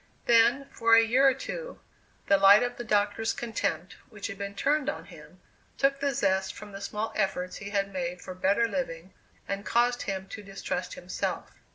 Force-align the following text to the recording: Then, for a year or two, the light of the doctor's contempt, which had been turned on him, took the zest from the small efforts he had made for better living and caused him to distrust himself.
Then, 0.25 0.67
for 0.71 0.95
a 0.95 1.03
year 1.03 1.27
or 1.27 1.35
two, 1.35 1.79
the 2.25 2.39
light 2.39 2.63
of 2.63 2.77
the 2.77 2.83
doctor's 2.83 3.33
contempt, 3.33 3.97
which 4.09 4.25
had 4.25 4.37
been 4.39 4.55
turned 4.55 4.89
on 4.89 5.05
him, 5.05 5.39
took 5.77 5.99
the 5.99 6.15
zest 6.15 6.55
from 6.55 6.71
the 6.71 6.81
small 6.81 7.13
efforts 7.15 7.57
he 7.57 7.69
had 7.69 7.93
made 7.93 8.19
for 8.19 8.33
better 8.33 8.67
living 8.67 9.13
and 9.47 9.63
caused 9.63 10.01
him 10.01 10.27
to 10.29 10.41
distrust 10.41 10.95
himself. 10.95 11.51